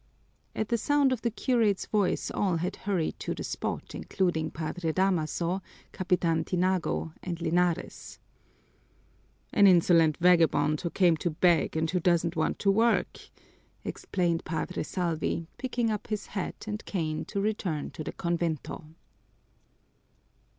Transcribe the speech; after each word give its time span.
At 0.55 0.69
the 0.69 0.79
sound 0.79 1.11
of 1.11 1.21
the 1.21 1.29
curate's 1.29 1.85
voice 1.85 2.31
all 2.31 2.55
had 2.55 2.75
hurried 2.75 3.19
to 3.19 3.35
the 3.35 3.43
spot, 3.43 3.93
including 3.93 4.49
Padre 4.49 4.91
Damaso, 4.91 5.61
Capitan 5.91 6.43
Tiago, 6.43 7.13
and 7.21 7.39
Linares. 7.39 8.17
"An 9.53 9.67
insolent 9.67 10.17
vagabond 10.17 10.81
who 10.81 10.89
came 10.89 11.15
to 11.17 11.29
beg 11.29 11.77
and 11.77 11.87
who 11.91 11.99
doesn't 11.99 12.35
want 12.35 12.57
to 12.57 12.71
work," 12.71 13.29
explained 13.85 14.43
Padre 14.43 14.81
Salvi, 14.81 15.45
picking 15.59 15.91
up 15.91 16.07
his 16.07 16.25
hat 16.25 16.65
and 16.67 16.83
cane 16.85 17.23
to 17.25 17.39
return 17.39 17.91
to 17.91 18.03
the 18.03 18.11
convento. 18.13 18.83